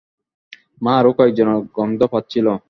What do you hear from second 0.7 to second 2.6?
মা আরও কয়েকজনের গন্ধ পাচ্ছিল।